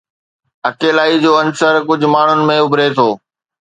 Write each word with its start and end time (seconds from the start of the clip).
اڪيلائي 0.69 1.19
جو 1.25 1.35
عنصر 1.43 1.73
ڪجهه 1.87 2.13
ماڻهن 2.17 2.45
۾ 2.53 2.61
اڀري 2.67 2.93
ٿو 2.97 3.09